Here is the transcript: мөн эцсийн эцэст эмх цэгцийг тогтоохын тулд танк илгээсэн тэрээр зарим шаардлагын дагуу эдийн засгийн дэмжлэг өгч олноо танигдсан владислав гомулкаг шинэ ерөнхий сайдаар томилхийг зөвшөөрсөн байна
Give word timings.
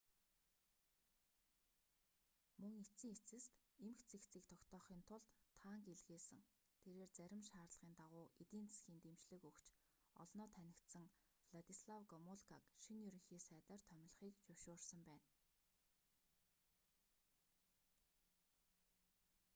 мөн 2.61 2.73
эцсийн 2.83 3.13
эцэст 3.17 3.51
эмх 3.87 3.99
цэгцийг 4.11 4.43
тогтоохын 4.51 5.01
тулд 5.09 5.25
танк 5.63 5.83
илгээсэн 5.95 6.39
тэрээр 6.83 7.11
зарим 7.19 7.43
шаардлагын 7.49 7.93
дагуу 7.99 8.25
эдийн 8.41 8.65
засгийн 8.69 8.99
дэмжлэг 9.05 9.41
өгч 9.49 9.59
олноо 10.23 10.47
танигдсан 10.55 11.05
владислав 11.51 12.01
гомулкаг 12.11 12.63
шинэ 12.83 13.01
ерөнхий 13.07 13.41
сайдаар 13.47 13.81
томилхийг 13.89 14.35
зөвшөөрсөн 14.47 15.01
байна 15.09 15.27